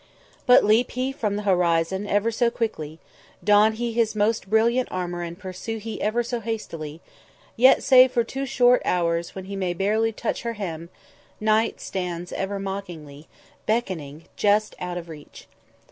But 0.47 0.65
leap 0.65 0.89
he 0.93 1.11
from 1.11 1.35
the 1.35 1.43
horizon 1.43 2.07
ever 2.07 2.31
so 2.31 2.49
quickly, 2.49 2.97
don 3.43 3.73
he 3.73 3.93
his 3.93 4.15
most 4.15 4.49
brilliant 4.49 4.87
armour 4.91 5.21
and 5.21 5.37
pursue 5.37 5.77
he 5.77 6.01
ever 6.01 6.23
so 6.23 6.39
hastily, 6.39 7.01
yet, 7.55 7.83
save 7.83 8.11
for 8.11 8.23
two 8.23 8.47
short 8.47 8.81
hours 8.83 9.35
when 9.35 9.45
he 9.45 9.55
may 9.55 9.75
barely 9.75 10.11
touch 10.11 10.41
her 10.41 10.53
hem, 10.53 10.89
Night 11.39 11.79
stands 11.79 12.33
ever 12.33 12.57
mockingly, 12.59 13.27
beckoning, 13.67 14.23
just 14.35 14.73
out 14.79 14.97
of 14.97 15.07
reach. 15.07 15.47